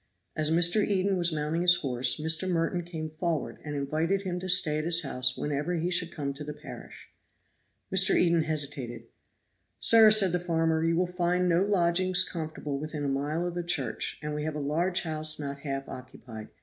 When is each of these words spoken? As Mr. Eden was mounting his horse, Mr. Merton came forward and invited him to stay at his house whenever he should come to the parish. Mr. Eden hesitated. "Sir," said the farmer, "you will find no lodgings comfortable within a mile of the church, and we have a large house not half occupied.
As 0.35 0.49
Mr. 0.49 0.83
Eden 0.83 1.15
was 1.15 1.31
mounting 1.31 1.61
his 1.61 1.75
horse, 1.75 2.19
Mr. 2.19 2.49
Merton 2.49 2.81
came 2.81 3.11
forward 3.19 3.59
and 3.63 3.75
invited 3.75 4.23
him 4.23 4.39
to 4.39 4.49
stay 4.49 4.79
at 4.79 4.83
his 4.83 5.03
house 5.03 5.37
whenever 5.37 5.75
he 5.75 5.91
should 5.91 6.11
come 6.11 6.33
to 6.33 6.43
the 6.43 6.55
parish. 6.55 7.09
Mr. 7.93 8.15
Eden 8.15 8.41
hesitated. 8.45 9.03
"Sir," 9.79 10.09
said 10.09 10.31
the 10.31 10.39
farmer, 10.39 10.83
"you 10.83 10.95
will 10.95 11.05
find 11.05 11.47
no 11.47 11.61
lodgings 11.63 12.23
comfortable 12.27 12.79
within 12.79 13.03
a 13.03 13.07
mile 13.07 13.45
of 13.45 13.53
the 13.53 13.61
church, 13.61 14.19
and 14.23 14.33
we 14.33 14.43
have 14.43 14.55
a 14.55 14.59
large 14.59 15.01
house 15.03 15.37
not 15.39 15.59
half 15.59 15.87
occupied. 15.87 16.47